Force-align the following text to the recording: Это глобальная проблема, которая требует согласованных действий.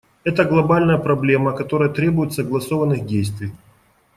Это 0.23 0.45
глобальная 0.45 0.97
проблема, 0.97 1.51
которая 1.55 1.87
требует 1.89 2.33
согласованных 2.33 3.05
действий. 3.05 3.51